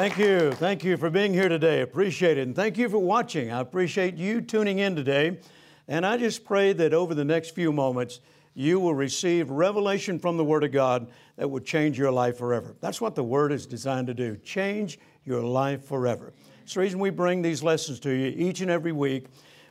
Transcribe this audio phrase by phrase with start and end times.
[0.00, 0.52] Thank you.
[0.52, 1.82] Thank you for being here today.
[1.82, 2.40] Appreciate it.
[2.40, 3.52] And thank you for watching.
[3.52, 5.36] I appreciate you tuning in today.
[5.88, 8.20] And I just pray that over the next few moments,
[8.54, 12.74] you will receive revelation from the Word of God that will change your life forever.
[12.80, 16.32] That's what the Word is designed to do change your life forever.
[16.62, 19.26] It's the reason we bring these lessons to you each and every week.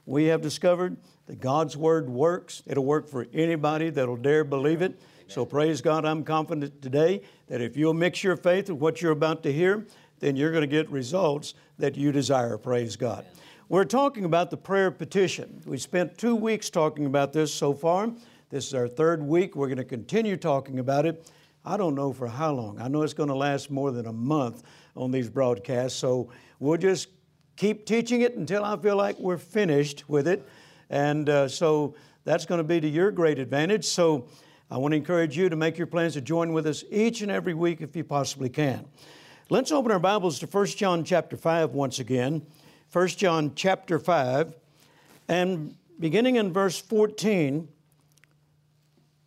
[0.05, 2.62] We have discovered that God's Word works.
[2.68, 5.02] It'll work for anybody that'll dare believe it.
[5.30, 9.12] So praise God, I'm confident today that if you'll mix your faith with what you're
[9.12, 9.85] about to hear,
[10.20, 12.58] then you're going to get results that you desire.
[12.58, 13.26] Praise God.
[13.70, 15.62] We're talking about the prayer petition.
[15.66, 18.12] We spent two weeks talking about this so far.
[18.50, 19.55] This is our third week.
[19.55, 21.30] We're going to continue talking about it.
[21.63, 22.82] I don't know for how long.
[22.82, 24.63] I know it's going to last more than a month
[24.96, 25.99] on these broadcasts.
[25.99, 27.10] So we'll just
[27.58, 30.48] keep teaching it until I feel like we're finished with it.
[30.90, 31.93] And uh, so
[32.24, 33.86] that's going to be to your great advantage.
[33.86, 34.27] So
[34.71, 37.30] I want to encourage you to make your plans to join with us each and
[37.30, 38.86] every week if you possibly can.
[39.52, 42.46] Let's open our Bibles to 1 John chapter 5 once again.
[42.92, 44.54] 1 John chapter 5.
[45.28, 47.68] And beginning in verse 14,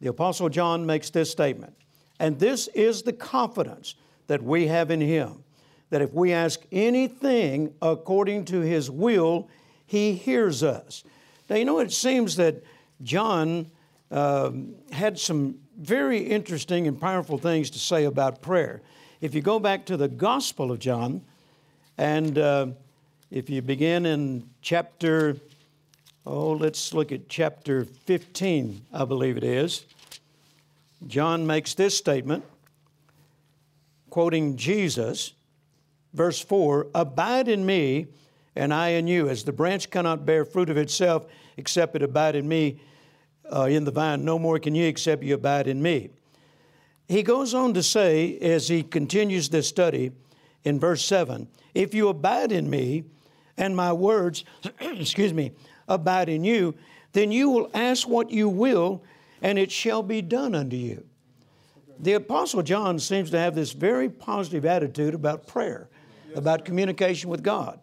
[0.01, 1.75] the Apostle John makes this statement.
[2.21, 3.97] And this is the confidence
[4.29, 5.43] that we have in Him,
[5.91, 9.49] that if we ask anything according to His will,
[9.87, 11.03] He hears us.
[11.51, 12.63] Now, you know, it seems that
[13.03, 13.73] John
[14.13, 18.83] um, had some very interesting and powerful things to say about prayer.
[19.23, 21.23] If you go back to the Gospel of John,
[21.97, 22.67] and uh,
[23.31, 25.37] if you begin in chapter,
[26.27, 29.87] oh, let's look at chapter 15, I believe it is.
[31.07, 32.45] John makes this statement,
[34.11, 35.35] quoting Jesus,
[36.13, 38.09] verse 4 Abide in me,
[38.57, 39.29] and I in you.
[39.29, 42.81] As the branch cannot bear fruit of itself except it abide in me,
[43.55, 46.11] uh, in the vine, no more can ye except you abide in me.
[47.09, 50.13] He goes on to say, as he continues this study
[50.65, 53.05] in verse 7 If you abide in me,
[53.57, 54.45] and my words,
[54.81, 55.53] excuse me,
[55.89, 56.75] abide in you,
[57.13, 59.03] then you will ask what you will,
[59.43, 61.05] and it shall be done unto you.
[61.99, 65.89] The Apostle John seems to have this very positive attitude about prayer,
[66.35, 67.81] about communication with God.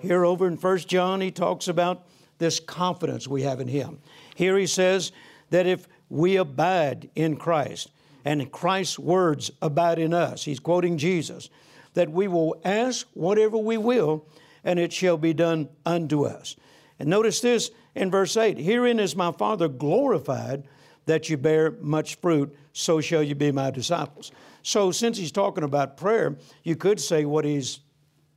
[0.00, 2.06] Here over in 1 John, he talks about
[2.38, 3.98] this confidence we have in him.
[4.34, 5.12] Here he says
[5.50, 7.90] that if we abide in Christ
[8.24, 11.48] and Christ's words abide in us, he's quoting Jesus,
[11.94, 14.26] that we will ask whatever we will
[14.64, 16.56] and it shall be done unto us.
[16.98, 20.64] And notice this in verse 8 Herein is my Father glorified
[21.06, 24.30] that you bear much fruit, so shall you be my disciples.
[24.62, 27.80] So, since he's talking about prayer, you could say what he's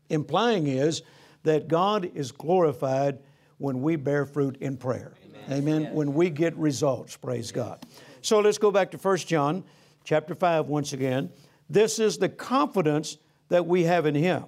[0.09, 1.01] implying is
[1.43, 3.19] that God is glorified
[3.57, 5.13] when we bear fruit in prayer.
[5.25, 5.59] Amen.
[5.59, 5.81] Amen.
[5.83, 5.93] Yes.
[5.93, 7.85] When we get results, praise God.
[8.23, 9.65] So let's go back to 1 John
[10.05, 11.29] chapter 5 once again.
[11.69, 13.17] This is the confidence
[13.49, 14.45] that we have in Him,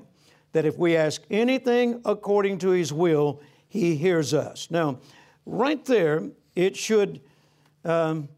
[0.53, 4.71] that if we ask anything according to His will, He hears us.
[4.71, 4.99] Now,
[5.45, 7.19] right there, it should
[7.83, 8.29] um,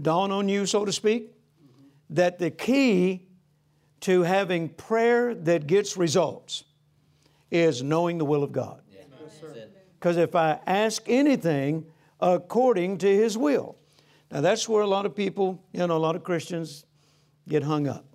[0.00, 1.32] dawn on you, so to speak,
[2.10, 3.22] that the key
[4.00, 6.64] to having prayer that gets results
[7.52, 8.82] is knowing the will of God.
[10.00, 11.86] Because if I ask anything
[12.20, 13.76] according to His will.
[14.32, 16.86] Now, that's where a lot of people, you know, a lot of Christians
[17.46, 18.06] get hung up.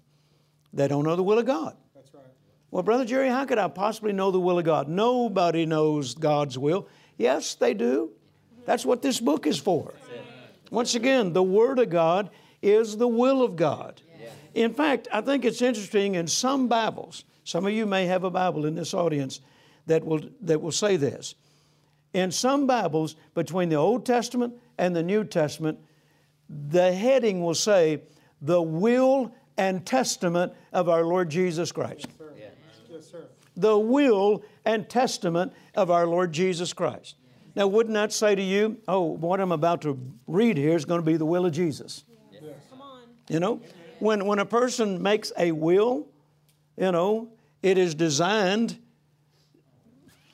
[0.74, 1.78] They don't know the will of God.
[1.94, 2.24] That's right.
[2.72, 4.90] Well, Brother Jerry, how could I possibly know the will of God?
[4.90, 6.88] Nobody knows God's will.
[7.18, 8.12] Yes, they do.
[8.66, 9.94] That's what this book is for.
[10.72, 12.32] Once again, the Word of God
[12.64, 14.02] is the will of God.
[14.56, 18.32] In fact, I think it's interesting in some Bibles, some of you may have a
[18.32, 19.40] Bible in this audience
[19.86, 21.36] that will, that will say this.
[22.14, 25.80] In some Bibles, between the Old Testament and the New Testament,
[26.50, 28.02] the heading will say,
[28.42, 32.08] The will and testament of our Lord Jesus Christ.
[32.08, 32.34] Yes, sir.
[32.90, 33.26] Yes, sir.
[33.56, 37.16] The will and testament of our Lord Jesus Christ.
[37.56, 41.02] Now, wouldn't that say to you, oh, what I'm about to read here is going
[41.02, 42.04] to be the will of Jesus?
[42.32, 42.44] Yes.
[42.70, 43.02] Come on.
[43.30, 43.62] You know,
[43.98, 46.08] when, when a person makes a will,
[46.78, 47.30] you know,
[47.64, 48.78] it is designed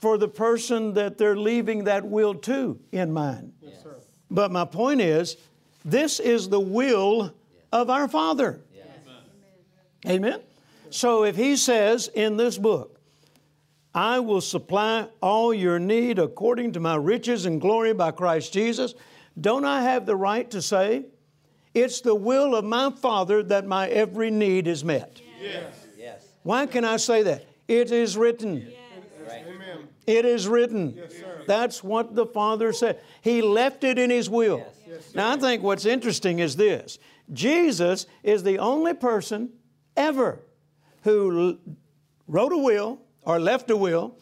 [0.02, 3.54] for the person that they're leaving that will to in mind.
[3.62, 3.86] Yes,
[4.30, 5.38] but my point is,
[5.86, 7.34] this is the will
[7.72, 8.62] of our Father.
[8.76, 8.88] Yes.
[10.06, 10.16] Amen.
[10.16, 10.40] Amen.
[10.90, 13.00] So if He says in this book,
[13.96, 18.96] I will supply all your need according to my riches and glory by Christ Jesus,
[19.40, 21.06] don't I have the right to say,
[21.74, 25.22] it's the will of my Father that my every need is met?
[25.42, 25.74] Yes.
[25.98, 26.28] yes.
[26.44, 27.46] Why can I say that?
[27.68, 28.58] It is written.
[28.58, 28.74] Yes.
[29.28, 29.46] Right.
[30.06, 30.96] It is written.
[30.96, 31.14] Yes,
[31.48, 33.00] That's what the Father said.
[33.22, 34.58] He left it in His will.
[34.58, 34.83] Yes.
[34.94, 37.00] Yes, now, I think what's interesting is this
[37.32, 39.50] Jesus is the only person
[39.98, 40.40] ever
[41.04, 41.58] who
[42.28, 44.18] wrote a will or left a will,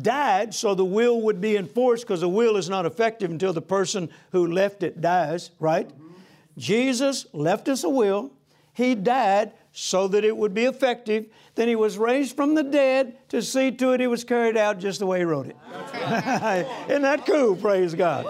[0.00, 3.62] died so the will would be enforced because the will is not effective until the
[3.62, 5.88] person who left it dies, right?
[5.88, 6.12] Mm-hmm.
[6.58, 8.30] Jesus left us a will.
[8.74, 11.26] He died so that it would be effective.
[11.54, 14.78] Then he was raised from the dead to see to it it was carried out
[14.78, 15.56] just the way he wrote it.
[16.88, 17.56] Isn't that cool?
[17.56, 18.26] Praise God.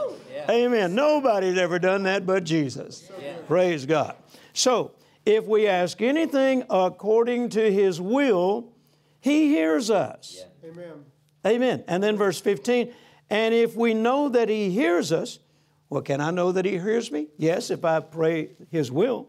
[0.48, 0.54] Yeah.
[0.54, 0.94] Amen.
[0.94, 3.10] Nobody's ever done that but Jesus.
[3.20, 3.36] Yeah.
[3.46, 4.16] Praise God.
[4.52, 4.92] So,
[5.24, 8.72] if we ask anything according to his will,
[9.20, 10.38] he hears us.
[10.38, 10.70] Yeah.
[10.70, 11.04] Amen.
[11.46, 11.84] Amen.
[11.86, 12.92] And then verse 15,
[13.30, 15.38] and if we know that he hears us,
[15.88, 17.28] well, can I know that he hears me?
[17.36, 19.28] Yes, if I pray his will.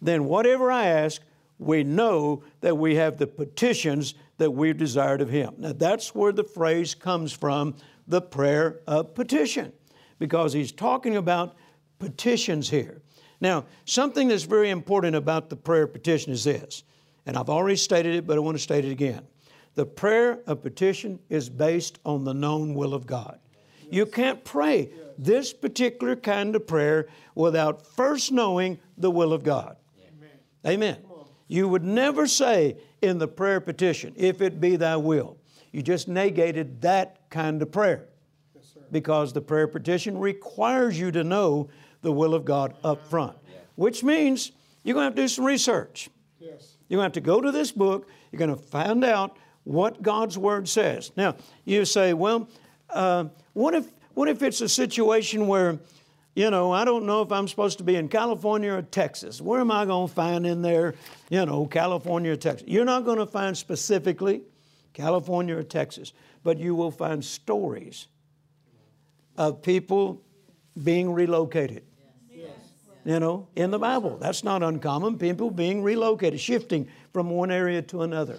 [0.00, 1.20] Then whatever I ask,
[1.58, 5.54] we know that we have the petitions that we've desired of him.
[5.58, 7.74] Now that's where the phrase comes from,
[8.06, 9.72] the prayer of petition,
[10.18, 11.56] because he's talking about
[11.98, 13.02] petitions here.
[13.40, 16.82] Now, something that's very important about the prayer petition is this,
[17.26, 19.26] and I've already stated it, but I want to state it again.
[19.74, 23.38] The prayer of petition is based on the known will of God.
[23.90, 29.76] You can't pray this particular kind of prayer without first knowing the will of God.
[29.98, 30.30] Amen.
[30.66, 30.96] Amen.
[31.46, 35.38] You would never say in the prayer petition, if it be thy will.
[35.72, 38.08] You just negated that kind of prayer.
[38.90, 41.68] Because the prayer petition requires you to know
[42.02, 43.36] the will of God up front,
[43.74, 44.52] which means
[44.84, 46.08] you're going to have to do some research.
[46.38, 46.76] Yes.
[46.88, 48.08] You're going to have to go to this book.
[48.30, 51.12] You're going to find out what God's Word says.
[51.16, 52.48] Now, you say, well,
[52.88, 55.78] uh, what, if, what if it's a situation where,
[56.34, 59.42] you know, I don't know if I'm supposed to be in California or Texas?
[59.42, 60.94] Where am I going to find in there,
[61.28, 62.66] you know, California or Texas?
[62.66, 64.42] You're not going to find specifically
[64.94, 66.12] California or Texas,
[66.42, 68.06] but you will find stories
[69.38, 70.20] of people
[70.82, 71.84] being relocated
[73.08, 74.18] you know, in the Bible.
[74.18, 75.16] That's not uncommon.
[75.16, 78.38] People being relocated, shifting from one area to another.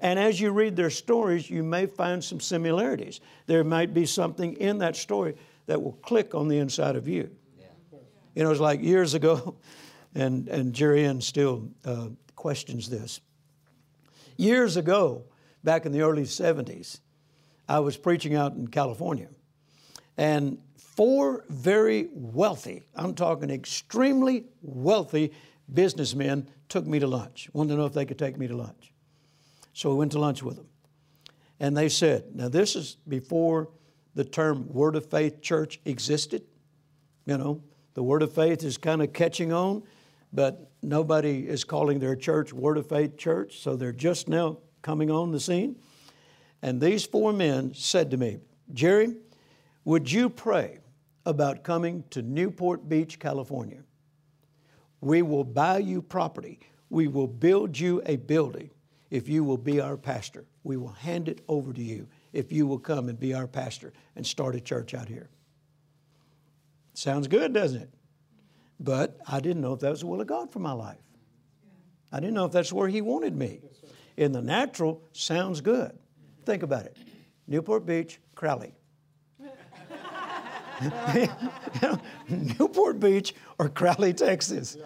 [0.00, 3.20] And as you read their stories, you may find some similarities.
[3.46, 5.36] There might be something in that story
[5.66, 7.30] that will click on the inside of you.
[7.56, 7.66] Yeah.
[8.34, 9.54] You know, it's like years ago,
[10.16, 13.20] and, and Jerry Ann still uh, questions this.
[14.36, 15.26] Years ago,
[15.62, 16.98] back in the early 70s,
[17.68, 19.28] I was preaching out in California.
[20.16, 25.32] And four very wealthy, I'm talking extremely wealthy
[25.72, 27.48] businessmen took me to lunch.
[27.52, 28.92] Wanted to know if they could take me to lunch.
[29.72, 30.66] So we went to lunch with them.
[31.60, 33.68] And they said, now this is before
[34.14, 36.42] the term Word of Faith Church existed.
[37.24, 37.62] You know,
[37.94, 39.82] the Word of Faith is kind of catching on,
[40.32, 45.10] but nobody is calling their church Word of Faith Church, so they're just now coming
[45.10, 45.76] on the scene.
[46.60, 48.38] And these four men said to me,
[48.72, 49.14] Jerry,
[49.84, 50.78] would you pray
[51.24, 53.82] about coming to Newport Beach, California?
[55.00, 56.60] We will buy you property.
[56.88, 58.70] We will build you a building
[59.10, 60.44] if you will be our pastor.
[60.64, 63.92] We will hand it over to you if you will come and be our pastor
[64.16, 65.28] and start a church out here.
[66.94, 67.90] Sounds good, doesn't it?
[68.78, 70.98] But I didn't know if that was the will of God for my life.
[72.10, 73.60] I didn't know if that's where He wanted me.
[74.16, 75.98] In the natural, sounds good.
[76.44, 76.96] Think about it
[77.46, 78.74] Newport Beach, Crowley.
[82.28, 84.76] Newport Beach or Crowley, Texas.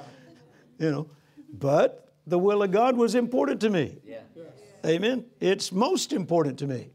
[0.79, 1.11] You know,
[1.53, 3.99] but the will of God was important to me.
[4.05, 4.21] Yeah.
[4.85, 5.25] Amen.
[5.41, 6.91] It's most important to me.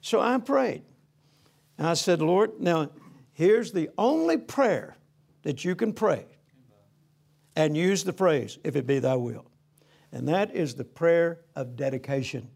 [0.00, 0.82] So I prayed.
[1.78, 2.90] And I said, Lord, now
[3.32, 4.96] here's the only prayer
[5.42, 6.26] that you can pray
[7.56, 9.46] and use the phrase, if it be thy will.
[10.12, 12.48] And that is the prayer of dedication.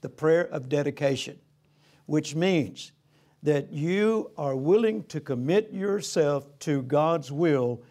[0.00, 1.38] The prayer of dedication,
[2.06, 2.92] which means
[3.42, 7.82] that you are willing to commit yourself to God's will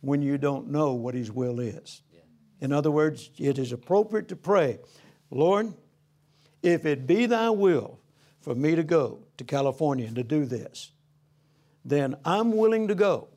[0.00, 2.02] when you don't know what His will is.
[2.60, 4.78] In other words, it is appropriate to pray,
[5.30, 5.74] Lord,
[6.62, 7.98] if it be thy will
[8.40, 10.92] for me to go to California and to do this,
[11.84, 13.28] then I'm willing to go.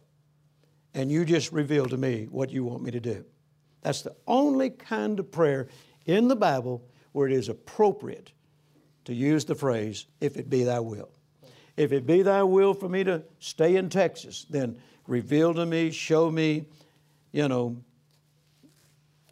[0.93, 3.25] And you just reveal to me what you want me to do.
[3.81, 5.67] That's the only kind of prayer
[6.05, 8.31] in the Bible where it is appropriate
[9.05, 11.09] to use the phrase, if it be thy will.
[11.77, 14.77] If it be thy will for me to stay in Texas, then
[15.07, 16.65] reveal to me, show me,
[17.31, 17.77] you know,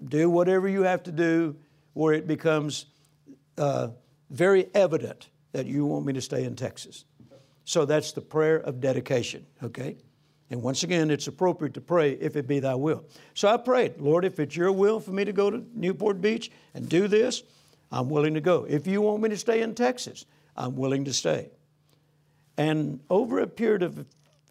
[0.05, 1.55] do whatever you have to do
[1.93, 2.85] where it becomes
[3.57, 3.89] uh,
[4.29, 7.05] very evident that you want me to stay in Texas.
[7.65, 9.95] So that's the prayer of dedication, okay?
[10.49, 13.05] And once again, it's appropriate to pray if it be thy will.
[13.33, 16.51] So I prayed, Lord, if it's your will for me to go to Newport Beach
[16.73, 17.43] and do this,
[17.91, 18.65] I'm willing to go.
[18.67, 20.25] If you want me to stay in Texas,
[20.57, 21.49] I'm willing to stay.
[22.57, 24.05] And over a period of,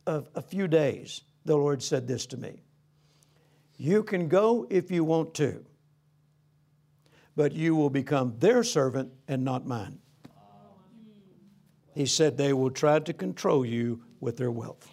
[0.06, 2.60] of a few days, the Lord said this to me
[3.76, 5.64] you can go if you want to,
[7.34, 9.98] but you will become their servant and not mine.
[11.94, 14.88] He said they will try to control you with their wealth.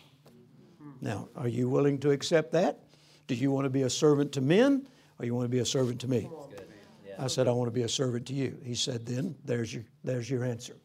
[1.02, 2.80] Now, are you willing to accept that?
[3.28, 4.88] Do you want to be a servant to men
[5.20, 6.30] or you want to be a servant to me?
[7.18, 8.58] I said, I want to be a servant to you.
[8.64, 10.76] He said, then there's your, there's your answer.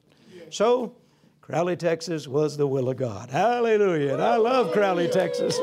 [0.51, 0.97] So,
[1.45, 3.29] Crowley, Texas was the will of God.
[3.29, 4.15] Hallelujah.
[4.15, 5.61] And I love Crowley, Texas.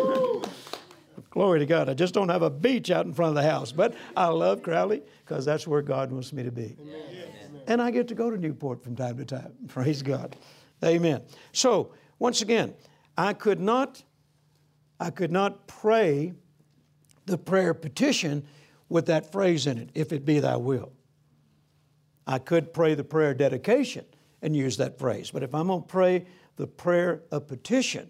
[1.32, 1.90] Glory to God.
[1.90, 4.62] I just don't have a beach out in front of the house, but I love
[4.62, 6.78] Crowley because that's where God wants me to be.
[6.80, 7.62] Amen.
[7.66, 9.54] And I get to go to Newport from time to time.
[9.70, 10.36] Praise God.
[10.86, 11.24] Amen.
[11.52, 12.76] So, once again,
[13.18, 14.04] I could not
[15.00, 16.34] I could not pray
[17.26, 18.46] the prayer petition
[18.88, 20.92] with that phrase in it, if it be thy will.
[22.28, 24.06] I could pray the prayer dedication
[24.42, 28.10] and use that phrase, but if I'm going to pray the prayer of petition,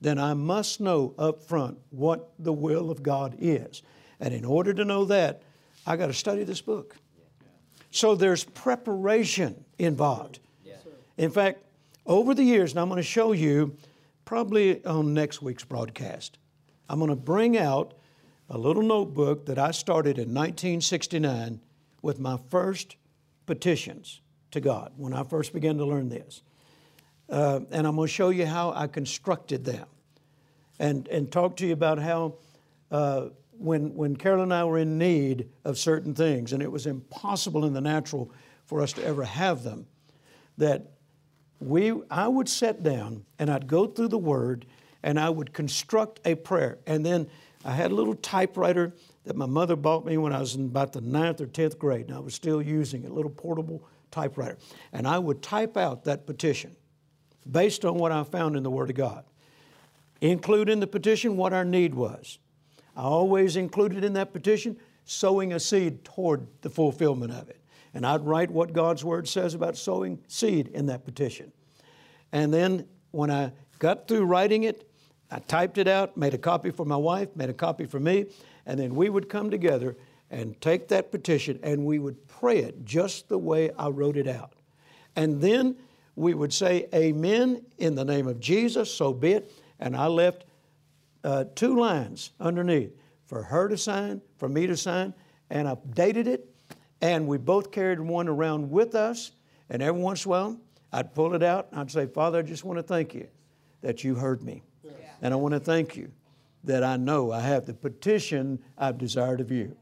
[0.00, 3.82] then I must know up front what the will of God is.
[4.20, 5.42] And in order to know that,
[5.86, 6.96] I got to study this book.
[7.90, 10.40] So there's preparation involved.
[11.16, 11.64] In fact,
[12.06, 13.76] over the years, and I'm going to show you
[14.24, 16.38] probably on next week's broadcast.
[16.88, 17.94] I'm going to bring out
[18.50, 21.60] a little notebook that I started in 1969
[22.02, 22.96] with my first
[23.46, 26.42] petitions to God when I first began to learn this.
[27.28, 29.86] Uh, and I'm going to show you how I constructed them
[30.78, 32.34] and, and talk to you about how
[32.90, 33.26] uh,
[33.58, 37.64] when, when Carol and I were in need of certain things and it was impossible
[37.64, 38.32] in the natural
[38.64, 39.86] for us to ever have them,
[40.56, 40.90] that
[41.60, 44.64] we, I would sit down and I'd go through the Word
[45.02, 46.78] and I would construct a prayer.
[46.86, 47.28] And then
[47.64, 50.92] I had a little typewriter that my mother bought me when I was in about
[50.92, 54.58] the ninth or tenth grade, and I was still using it, a little portable typewriter.
[54.92, 56.76] And I would type out that petition
[57.50, 59.24] based on what I found in the Word of God.
[60.20, 62.38] Include in the petition what our need was.
[62.96, 67.58] I always included in that petition sowing a seed toward the fulfillment of it
[67.94, 71.52] and I'd write what God's Word says about sowing seed in that petition.
[72.32, 74.88] And then when I got through writing it,
[75.30, 78.26] I typed it out, made a copy for my wife, made a copy for me,
[78.66, 79.96] and then we would come together
[80.30, 84.28] and take that petition and we would pray it just the way I wrote it
[84.28, 84.52] out.
[85.16, 85.76] And then
[86.16, 89.52] we would say, Amen, in the name of Jesus, so be it.
[89.80, 90.44] And I left
[91.24, 92.92] uh, two lines underneath
[93.26, 95.14] for her to sign, for me to sign,
[95.50, 96.48] and I dated it
[97.00, 99.32] and we both carried one around with us.
[99.70, 100.60] And every once in a while,
[100.92, 103.28] I'd pull it out and I'd say, Father, I just want to thank you
[103.82, 104.62] that you heard me.
[105.22, 106.10] And I want to thank you
[106.64, 109.76] that I know I have the petition I've desired of you.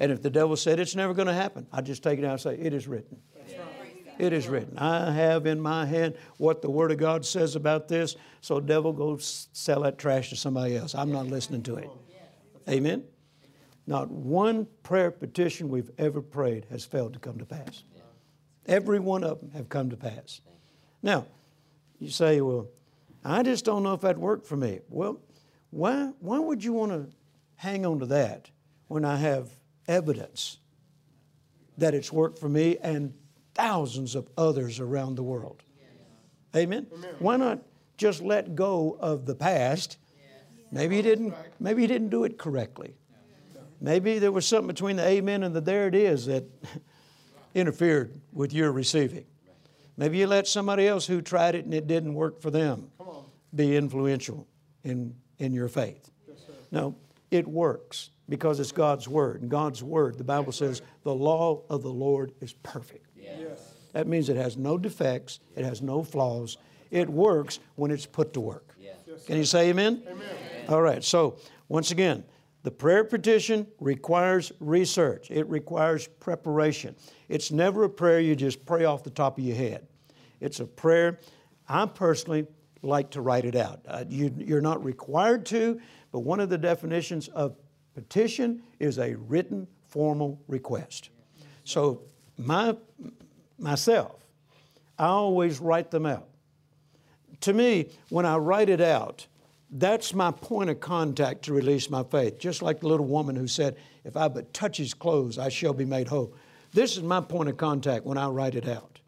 [0.00, 2.32] And if the devil said it's never going to happen, I just take it out
[2.32, 3.18] and say, It is written.
[4.18, 4.76] It is written.
[4.78, 8.16] I have in my hand what the Word of God says about this.
[8.40, 10.94] So, devil, go sell that trash to somebody else.
[10.96, 11.88] I'm not listening to it.
[12.68, 13.04] Amen.
[13.86, 17.84] Not one prayer petition we've ever prayed has failed to come to pass.
[18.66, 20.42] Every one of them have come to pass.
[21.02, 21.26] Now,
[21.98, 22.68] you say, well,
[23.24, 24.80] I just don't know if that worked for me.
[24.88, 25.20] Well,
[25.70, 27.08] why, why would you want to
[27.54, 28.50] hang on to that
[28.88, 29.48] when I have
[29.88, 30.58] evidence
[31.78, 33.14] that it's worked for me and
[33.54, 35.62] thousands of others around the world?
[36.54, 36.86] Amen?
[37.18, 37.62] Why not
[37.96, 39.98] just let go of the past?
[40.70, 42.94] Maybe he didn't, maybe he didn't do it correctly.
[43.80, 46.44] Maybe there was something between the amen and the there it is that
[47.54, 49.24] interfered with your receiving.
[49.96, 52.90] Maybe you let somebody else who tried it and it didn't work for them
[53.54, 54.46] be influential
[54.84, 56.10] in, in your faith.
[56.70, 56.96] No,
[57.30, 59.42] it works because it's God's Word.
[59.42, 63.06] And God's Word, the Bible says, the law of the Lord is perfect.
[63.16, 63.74] Yes.
[63.92, 66.58] That means it has no defects, it has no flaws.
[66.90, 68.74] It works when it's put to work.
[68.78, 68.96] Yes.
[69.26, 70.02] Can you say amen?
[70.08, 70.26] amen?
[70.68, 72.24] All right, so once again,
[72.62, 76.96] the prayer petition requires research, it requires preparation.
[77.28, 79.86] It's never a prayer you just pray off the top of your head.
[80.40, 81.20] It's a prayer,
[81.68, 82.46] I personally
[82.82, 83.80] like to write it out.
[83.86, 85.80] Uh, you, you're not required to,
[86.12, 87.56] but one of the definitions of
[87.98, 91.10] petition is a written formal request.
[91.64, 92.02] So,
[92.36, 92.76] my,
[93.58, 94.14] myself,
[94.96, 96.28] I always write them out.
[97.40, 99.26] To me, when I write it out,
[99.70, 102.38] that's my point of contact to release my faith.
[102.38, 105.74] Just like the little woman who said, If I but touch his clothes, I shall
[105.74, 106.32] be made whole.
[106.72, 109.00] This is my point of contact when I write it out.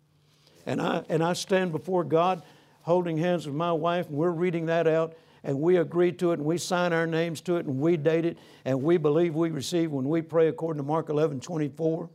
[0.66, 2.42] And I, and I stand before God
[2.82, 6.38] holding hands with my wife, and we're reading that out, and we agree to it,
[6.38, 9.50] and we sign our names to it, and we date it, and we believe we
[9.50, 12.10] receive when we pray according to Mark 11 24.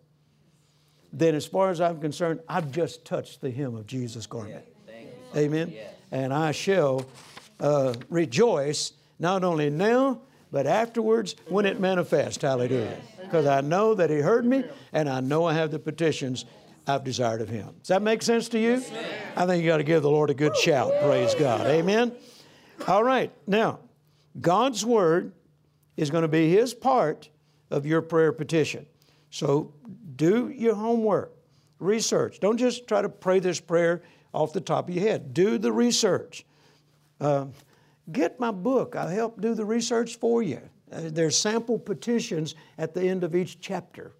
[1.13, 4.65] Then, as far as I'm concerned, I've just touched the hem of Jesus' garment.
[5.35, 5.73] Amen.
[6.11, 7.05] And I shall
[7.59, 12.41] uh, rejoice not only now, but afterwards when it manifests.
[12.41, 12.97] Hallelujah.
[13.21, 14.63] Because I know that He heard me
[14.93, 16.45] and I know I have the petitions
[16.87, 17.73] I've desired of Him.
[17.79, 18.83] Does that make sense to you?
[19.35, 20.93] I think you got to give the Lord a good shout.
[21.01, 21.65] Praise God.
[21.65, 22.11] Amen.
[22.87, 23.31] All right.
[23.47, 23.79] Now,
[24.39, 25.33] God's Word
[25.97, 27.29] is going to be His part
[27.71, 28.85] of your prayer petition.
[29.29, 29.73] So
[30.15, 31.33] do your homework,
[31.79, 32.39] research.
[32.39, 34.01] Don't just try to pray this prayer
[34.33, 35.33] off the top of your head.
[35.33, 36.45] Do the research.
[37.19, 37.47] Uh,
[38.11, 38.95] get my book.
[38.95, 40.61] I'll help do the research for you.
[40.91, 44.13] Uh, there's sample petitions at the end of each chapter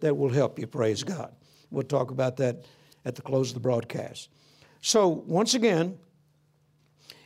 [0.00, 1.32] that will help you, praise God.
[1.70, 2.64] We'll talk about that
[3.04, 4.30] at the close of the broadcast.
[4.80, 5.98] So, once again,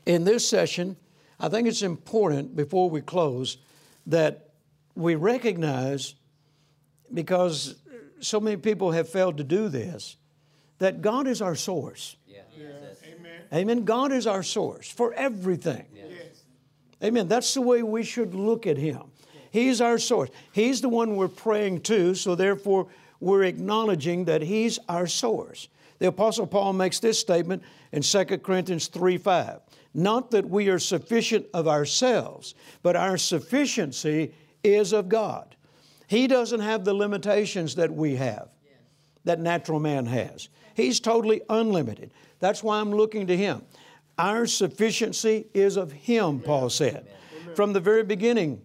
[0.07, 0.97] in this session,
[1.41, 3.59] I think it's important before we close
[4.07, 4.51] that
[4.95, 6.15] we recognize,
[7.13, 7.77] because
[8.21, 10.17] so many people have failed to do this,
[10.79, 12.17] that God is our source.
[12.27, 12.43] Yeah.
[12.57, 12.99] Yes.
[13.07, 13.43] Amen.
[13.53, 13.85] Amen.
[13.85, 15.87] God is our source for everything.
[15.95, 16.45] Yes.
[17.03, 17.29] Amen.
[17.29, 19.03] That's the way we should look at Him.
[19.51, 20.31] He's our source.
[20.53, 22.89] He's the one we're praying to, so therefore
[23.21, 25.69] we're acknowledging that He's our source.
[25.99, 29.61] The Apostle Paul makes this statement in 2 Corinthians 3 5.
[29.95, 34.35] Not that we are sufficient of ourselves, but our sufficiency
[34.65, 35.55] is of God.
[36.09, 38.49] He doesn't have the limitations that we have,
[39.25, 40.49] that natural man has.
[40.75, 42.11] He's totally unlimited.
[42.41, 43.63] That's why I'm looking to Him.
[44.19, 47.07] Our sufficiency is of Him, Paul said.
[47.55, 48.61] From the very beginning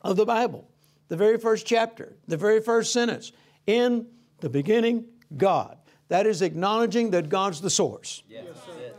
[0.00, 0.68] of the Bible,
[1.08, 3.32] the very first chapter, the very first sentence,
[3.66, 4.06] in
[4.40, 5.04] the beginning,
[5.36, 5.76] God.
[6.08, 8.22] That is acknowledging that God's the source.
[8.28, 8.44] Yes.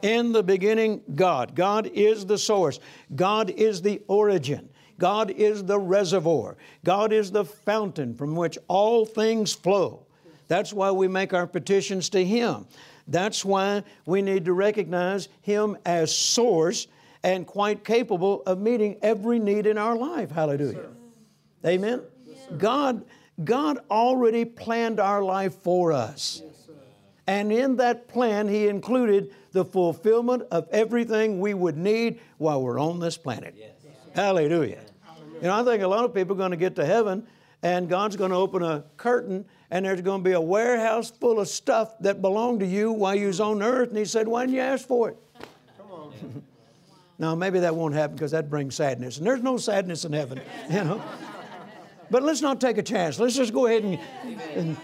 [0.01, 1.55] In the beginning, God.
[1.55, 2.79] God is the source.
[3.15, 4.69] God is the origin.
[4.99, 6.57] God is the reservoir.
[6.83, 10.05] God is the fountain from which all things flow.
[10.47, 12.65] That's why we make our petitions to Him.
[13.07, 16.87] That's why we need to recognize Him as source
[17.23, 20.31] and quite capable of meeting every need in our life.
[20.31, 20.89] Hallelujah.
[21.65, 22.01] Amen.
[22.25, 23.05] Yes, God,
[23.43, 26.41] God already planned our life for us.
[26.43, 26.56] Yes,
[27.27, 32.79] and in that plan, He included the fulfillment of everything we would need while we're
[32.79, 33.55] on this planet.
[34.15, 34.81] Hallelujah.
[35.35, 37.27] You know, I think a lot of people are going to get to heaven
[37.61, 41.39] and God's going to open a curtain and there's going to be a warehouse full
[41.39, 43.89] of stuff that belonged to you while you was on earth.
[43.89, 45.17] And he said, Why didn't you ask for it?
[45.77, 46.43] Come on.
[47.19, 49.17] now, maybe that won't happen because that brings sadness.
[49.17, 51.03] And there's no sadness in heaven, you know.
[52.09, 53.19] but let's not take a chance.
[53.19, 53.99] Let's just go ahead and,
[54.55, 54.77] and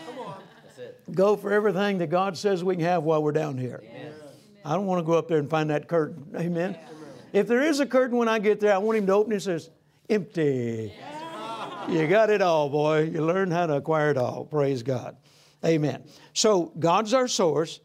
[1.12, 3.84] go for everything that God says we can have while we're down here.
[3.84, 4.14] Amen.
[4.66, 6.26] I don't want to go up there and find that curtain.
[6.36, 6.78] Amen.
[7.34, 9.36] If there is a curtain when I get there, I want him to open it
[9.36, 9.70] and says,
[10.10, 10.94] empty.
[11.90, 13.04] You got it all, boy.
[13.04, 14.46] You learn how to acquire it all.
[14.46, 15.18] Praise God.
[15.66, 16.04] Amen.
[16.34, 17.82] So God's our source.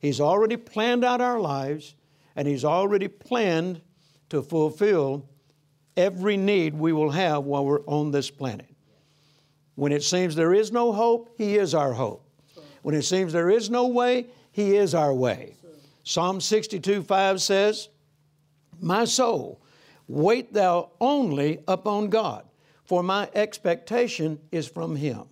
[0.00, 1.94] He's already planned out our lives,
[2.36, 3.80] and He's already planned
[4.28, 5.28] to fulfill
[5.96, 8.68] every need we will have while we're on this planet.
[9.74, 12.27] When it seems there is no hope, He is our hope.
[12.88, 15.56] When it seems there is no way, He is our way.
[16.04, 17.90] Psalm 62 5 says,
[18.80, 19.60] My soul,
[20.06, 22.46] wait thou only upon God
[22.84, 25.24] for my expectation is from Him.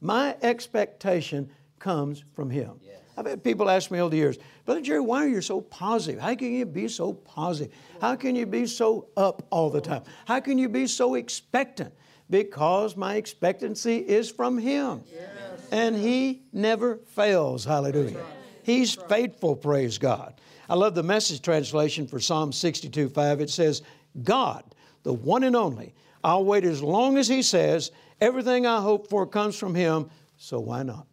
[0.00, 2.74] My expectation comes from Him.
[2.80, 3.00] Yes.
[3.16, 6.20] I've had people ask me over the years, Brother Jerry, why are you so positive?
[6.20, 7.74] How can you be so positive?
[8.00, 10.04] How can you be so up all the time?
[10.24, 11.94] How can you be so expectant?
[12.30, 15.02] Because my expectancy is from Him.
[15.12, 15.32] Yes.
[15.72, 17.64] And He never fails.
[17.64, 18.22] Hallelujah.
[18.62, 20.40] He's faithful, praise God.
[20.68, 23.40] I love the message translation for Psalm 62 5.
[23.40, 23.82] It says,
[24.22, 24.62] God,
[25.02, 29.26] the one and only, I'll wait as long as He says, everything I hope for
[29.26, 31.06] comes from Him, so why not?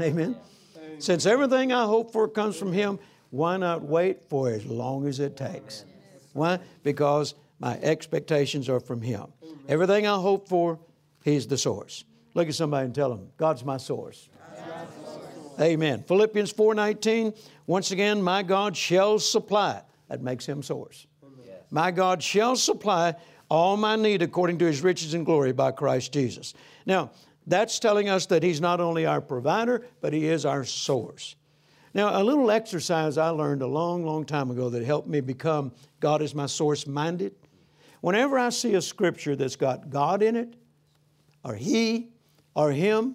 [0.00, 0.36] Amen.
[0.98, 2.98] Since everything I hope for comes from Him,
[3.30, 5.84] why not wait for as long as it takes?
[6.32, 6.58] Why?
[6.82, 9.26] Because my expectations are from Him.
[9.68, 10.80] Everything I hope for,
[11.22, 12.04] He's the source.
[12.34, 14.28] Look at somebody and tell them, God's my source.
[15.60, 16.04] Amen.
[16.06, 17.34] Philippians 4:19,
[17.66, 19.82] once again, my God shall supply.
[20.08, 21.06] That makes him source.
[21.70, 23.14] My God shall supply
[23.50, 26.54] all my need according to his riches and glory by Christ Jesus.
[26.86, 27.10] Now,
[27.46, 31.34] that's telling us that he's not only our provider, but he is our source.
[31.94, 35.72] Now, a little exercise I learned a long, long time ago that helped me become
[36.00, 37.34] God is my source minded.
[38.00, 40.54] Whenever I see a scripture that's got God in it,
[41.42, 42.10] or He,
[42.58, 43.14] or Him,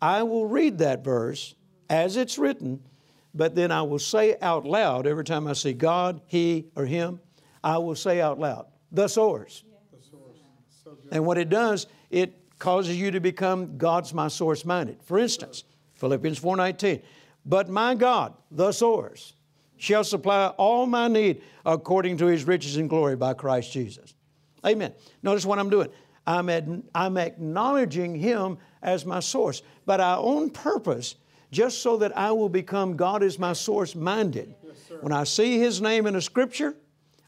[0.00, 1.56] I will read that verse
[1.90, 2.80] as it's written,
[3.34, 7.20] but then I will say out loud every time I see God, He, or Him,
[7.64, 9.64] I will say out loud, the source.
[11.10, 15.02] And what it does, it causes you to become God's my source minded.
[15.02, 15.64] For instance,
[15.96, 17.02] Philippians 4:19,
[17.44, 19.34] but my God, the source,
[19.76, 24.14] shall supply all my need according to his riches and glory by Christ Jesus.
[24.64, 24.94] Amen.
[25.22, 25.90] Notice what I'm doing.
[26.26, 31.16] I'm, ad- I'm acknowledging Him as my source, but I own purpose
[31.50, 34.54] just so that I will become God is my source minded.
[34.64, 36.74] Yes, when I see His name in a scripture,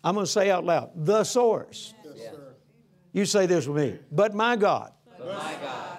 [0.03, 1.95] I'm going to say out loud, the source.
[2.05, 2.35] Yes,
[3.13, 3.99] you say this with me.
[4.13, 4.93] But my God.
[5.19, 5.99] But my God.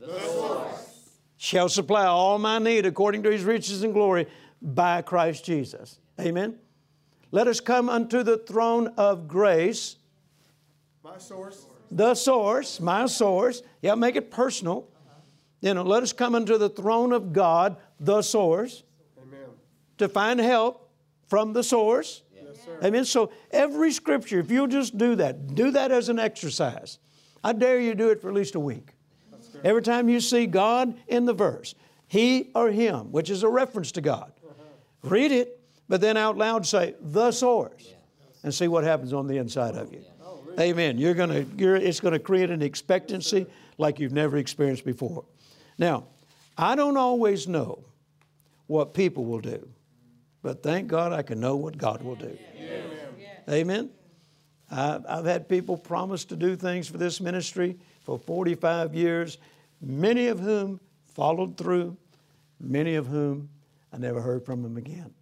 [0.00, 1.10] The source.
[1.36, 4.26] Shall supply all my need according to his riches and glory
[4.60, 5.98] by Christ Jesus.
[6.20, 6.58] Amen.
[7.30, 9.96] Let us come unto the throne of grace.
[11.02, 11.66] My source.
[11.94, 13.62] The source, my source.
[13.82, 14.88] Yeah, make it personal.
[15.60, 18.82] You know, let us come unto the throne of God, the source.
[19.22, 19.48] Amen.
[19.98, 20.90] To find help
[21.28, 22.22] from the source.
[22.82, 23.04] Amen.
[23.04, 26.98] So every scripture, if you'll just do that, do that as an exercise.
[27.44, 28.90] I dare you do it for at least a week.
[29.64, 31.74] Every time you see God in the verse,
[32.08, 35.08] He or Him, which is a reference to God, uh-huh.
[35.08, 37.94] read it, but then out loud say, the source,
[38.42, 40.02] and see what happens on the inside of you.
[40.58, 40.98] Amen.
[40.98, 43.46] You're gonna, you're, it's going to create an expectancy
[43.78, 45.24] like you've never experienced before.
[45.78, 46.04] Now,
[46.56, 47.84] I don't always know
[48.66, 49.68] what people will do.
[50.42, 52.36] But thank God I can know what God will do.
[52.58, 52.90] Amen.
[53.48, 53.90] Amen.
[54.70, 59.38] I've had people promise to do things for this ministry for 45 years,
[59.80, 61.96] many of whom followed through,
[62.58, 63.50] many of whom
[63.92, 65.12] I never heard from them again.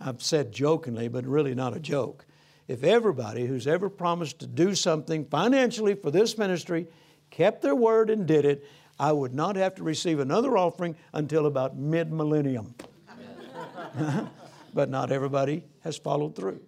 [0.00, 2.24] I've said jokingly, but really not a joke.
[2.68, 6.88] If everybody who's ever promised to do something financially for this ministry
[7.30, 8.64] kept their word and did it,
[8.98, 12.74] I would not have to receive another offering until about mid millennium.
[14.74, 16.60] but not everybody has followed through.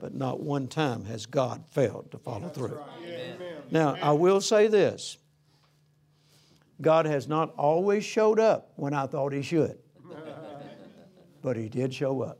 [0.00, 2.78] But not one time has God failed to follow through.
[3.70, 5.18] Now, I will say this
[6.80, 9.78] God has not always showed up when I thought He should,
[11.42, 12.38] but He did show up.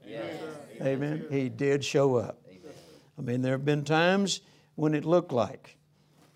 [0.80, 1.26] Amen.
[1.30, 2.38] He did show up.
[3.18, 4.40] I mean, there have been times
[4.76, 5.76] when it looked like,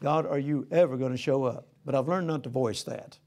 [0.00, 1.68] God, are you ever going to show up?
[1.84, 3.18] But I've learned not to voice that.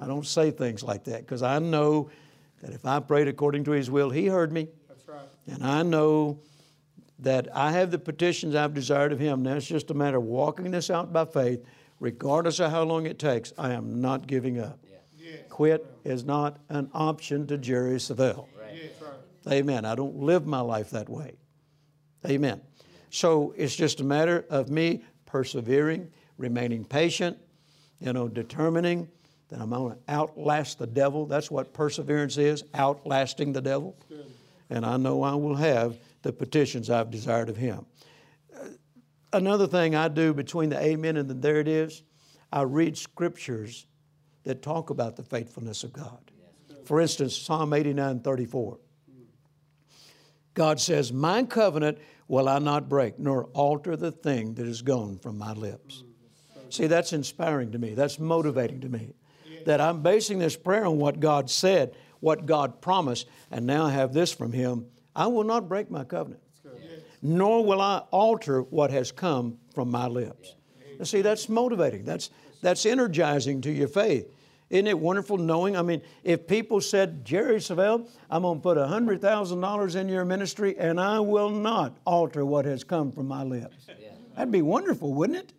[0.00, 2.10] I don't say things like that because I know
[2.60, 4.68] that if I prayed according to His will, He heard me.
[4.88, 5.20] That's right.
[5.46, 6.40] And I know
[7.20, 9.44] that I have the petitions I've desired of Him.
[9.44, 11.64] Now it's just a matter of walking this out by faith,
[12.00, 13.52] regardless of how long it takes.
[13.56, 14.80] I am not giving up.
[14.90, 15.36] Yeah.
[15.48, 18.48] Quit is not an option to Jerry Savelle.
[18.60, 18.90] Right.
[19.46, 19.52] right.
[19.52, 19.84] Amen.
[19.84, 21.36] I don't live my life that way.
[22.26, 22.60] Amen.
[23.12, 27.36] So it's just a matter of me persevering, remaining patient,
[28.00, 29.06] you know, determining
[29.50, 31.26] that I'm going to outlast the devil.
[31.26, 33.94] That's what perseverance is, outlasting the devil.
[34.70, 37.84] And I know I will have the petitions I've desired of him.
[38.58, 38.68] Uh,
[39.34, 42.04] another thing I do between the amen and the there it is,
[42.50, 43.84] I read scriptures
[44.44, 46.30] that talk about the faithfulness of God.
[46.86, 48.78] For instance, Psalm 89 34.
[50.54, 51.98] God says, My covenant
[52.28, 56.04] will I not break, nor alter the thing that is gone from my lips.
[56.70, 57.94] See, that's inspiring to me.
[57.94, 59.12] That's motivating to me
[59.66, 63.90] that I'm basing this prayer on what God said, what God promised, and now I
[63.90, 64.86] have this from Him.
[65.14, 66.42] I will not break my covenant,
[67.20, 70.54] nor will I alter what has come from my lips.
[71.02, 72.04] See, that's motivating.
[72.04, 72.30] That's,
[72.60, 74.32] that's energizing to your faith.
[74.72, 75.76] Isn't it wonderful knowing?
[75.76, 80.78] I mean, if people said, Jerry Savelle, I'm going to put $100,000 in your ministry
[80.78, 83.86] and I will not alter what has come from my lips.
[84.34, 85.52] That'd be wonderful, wouldn't it?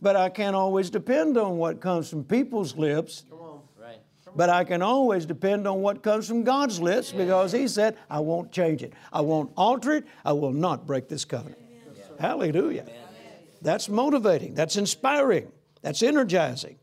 [0.00, 3.24] But I can't always depend on what comes from people's lips.
[4.34, 8.20] But I can always depend on what comes from God's lips because He said, I
[8.20, 8.94] won't change it.
[9.12, 10.06] I won't alter it.
[10.24, 11.60] I will not break this covenant.
[12.18, 12.86] Hallelujah.
[13.60, 14.54] That's motivating.
[14.54, 15.52] That's inspiring.
[15.82, 16.78] That's energizing.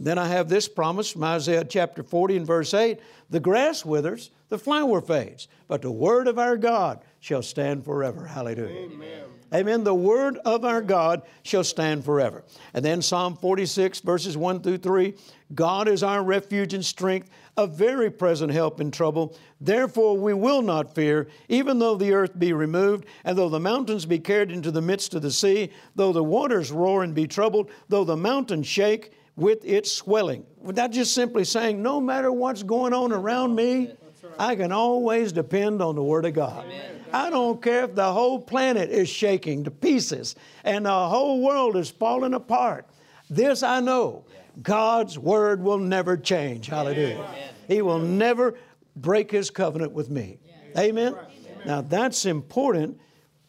[0.00, 3.84] And then I have this promise from Isaiah chapter 40 and verse 8 The grass
[3.84, 8.24] withers, the flower fades, but the word of our God shall stand forever.
[8.24, 8.88] Hallelujah.
[8.90, 9.24] Amen.
[9.52, 9.84] Amen.
[9.84, 12.44] The word of our God shall stand forever.
[12.72, 15.12] And then Psalm 46, verses 1 through 3
[15.54, 19.36] God is our refuge and strength, a very present help in trouble.
[19.60, 24.06] Therefore we will not fear, even though the earth be removed, and though the mountains
[24.06, 27.70] be carried into the midst of the sea, though the waters roar and be troubled,
[27.90, 30.44] though the mountains shake with its swelling.
[30.64, 33.92] That just simply saying, no matter what's going on around me,
[34.38, 36.64] I can always depend on the Word of God.
[36.66, 37.04] Amen.
[37.12, 41.76] I don't care if the whole planet is shaking to pieces and the whole world
[41.76, 42.86] is falling apart.
[43.28, 44.24] This I know
[44.62, 46.66] God's Word will never change.
[46.66, 47.14] Hallelujah.
[47.16, 47.48] Amen.
[47.68, 48.56] He will never
[48.96, 50.38] break His covenant with me.
[50.78, 51.16] Amen.
[51.64, 53.00] Now that's important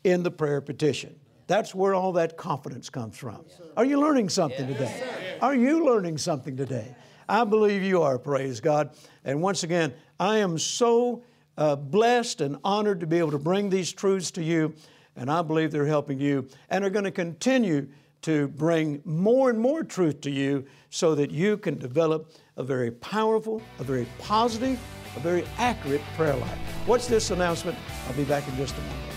[0.04, 1.16] in the prayer petition.
[1.48, 3.44] That's where all that confidence comes from.
[3.76, 5.04] Are you learning something today?
[5.42, 6.96] Are you learning something today?
[7.28, 8.92] I believe you are, praise God.
[9.26, 11.24] And once again, I am so
[11.58, 14.76] uh, blessed and honored to be able to bring these truths to you.
[15.16, 17.88] and I believe they're helping you and are going to continue
[18.22, 22.92] to bring more and more truth to you so that you can develop a very
[22.92, 24.80] powerful, a very positive,
[25.16, 26.60] a very accurate prayer life.
[26.86, 27.80] What's this announcement?
[28.08, 29.11] I'll be back in just a moment.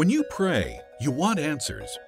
[0.00, 1.98] When you pray, you want answers.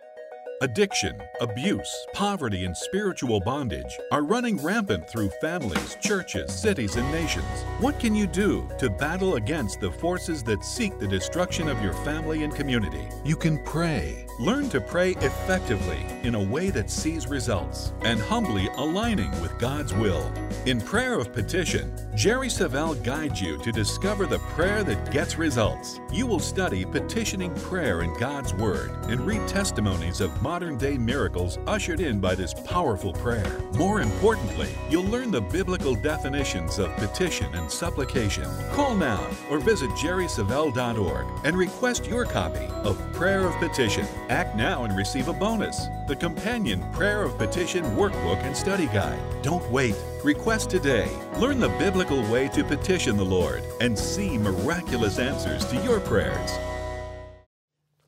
[0.62, 7.64] Addiction, abuse, poverty, and spiritual bondage are running rampant through families, churches, cities, and nations.
[7.81, 11.94] What can you do to battle against the forces that seek the destruction of your
[12.05, 13.09] family and community?
[13.25, 14.25] You can pray.
[14.38, 19.92] Learn to pray effectively in a way that sees results and humbly aligning with God's
[19.92, 20.33] will.
[20.64, 25.98] In Prayer of Petition, Jerry Savelle guides you to discover the prayer that gets results.
[26.12, 31.58] You will study petitioning prayer in God's Word and read testimonies of modern day miracles
[31.66, 33.58] ushered in by this powerful prayer.
[33.72, 38.44] More importantly, you'll learn the biblical definitions of petition and supplication.
[38.72, 44.06] Call now or visit jerrysavelle.org and request your copy of Prayer of Petition.
[44.28, 49.22] Act now and receive a bonus the companion Prayer of Petition workbook and study guide.
[49.40, 49.96] Don't wait.
[50.22, 51.10] Request today.
[51.38, 56.50] Learn the biblical way to petition the Lord and see miraculous answers to your prayers.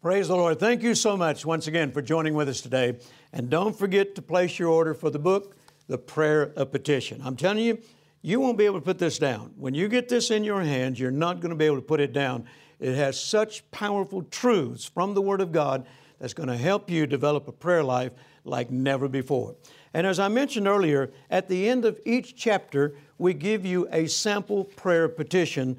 [0.05, 0.61] Praise the Lord.
[0.61, 2.99] Thank you so much once again for joining with us today.
[3.33, 5.57] And don't forget to place your order for the book,
[5.89, 7.23] The Prayer of Petition.
[7.25, 7.79] I'm telling you,
[8.21, 9.55] you won't be able to put this down.
[9.57, 12.01] When you get this in your hands, you're not going to be able to put
[12.01, 12.45] it down.
[12.81, 15.87] It has such powerful truths from the Word of God
[16.19, 18.13] that's going to help you develop a prayer life
[18.45, 19.57] like never before.
[19.95, 24.07] And as I mentioned earlier, at the end of each chapter, we give you a
[24.09, 25.79] sample prayer petition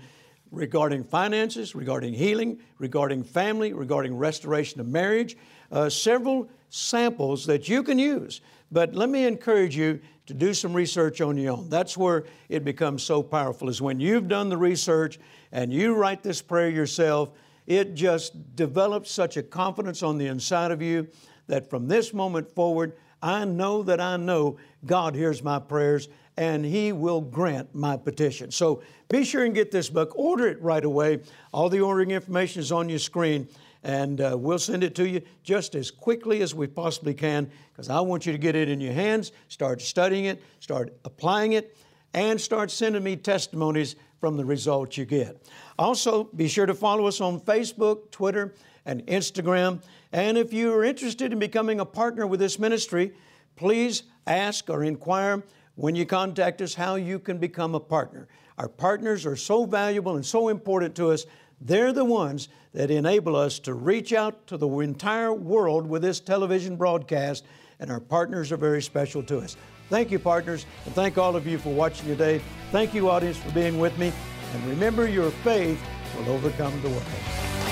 [0.52, 5.38] regarding finances, regarding healing, regarding family, regarding restoration of marriage,
[5.72, 8.42] uh, several samples that you can use.
[8.72, 11.70] But let me encourage you to do some research on your own.
[11.70, 15.20] That's where it becomes so powerful, is when you've done the research
[15.52, 17.32] and you write this prayer yourself,
[17.68, 21.08] it just develops such a confidence on the inside of you
[21.48, 26.66] that from this moment forward, I know that I know God hears my prayers and
[26.66, 28.52] He will grant my petition.
[28.52, 30.12] So be sure and get this book.
[30.16, 31.22] Order it right away.
[31.54, 33.48] All the ordering information is on your screen,
[33.84, 37.90] and uh, we'll send it to you just as quickly as we possibly can because
[37.90, 41.78] I want you to get it in your hands, start studying it, start applying it,
[42.14, 45.46] and start sending me testimonies from the results you get.
[45.78, 49.82] Also, be sure to follow us on Facebook, Twitter, and Instagram.
[50.14, 53.14] And if you are interested in becoming a partner with this ministry,
[53.56, 55.44] please ask or inquire
[55.76, 58.28] when you contact us how you can become a partner.
[58.58, 61.26] Our partners are so valuable and so important to us.
[61.62, 66.20] They're the ones that enable us to reach out to the entire world with this
[66.20, 67.46] television broadcast,
[67.80, 69.58] and our partners are very special to us.
[69.90, 72.42] Thank you, partners, and thank all of you for watching today.
[72.72, 74.12] Thank you, audience, for being with me.
[74.54, 75.82] And remember, your faith
[76.18, 77.65] will overcome the world.